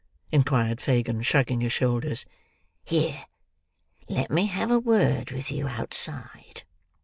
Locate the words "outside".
5.67-6.63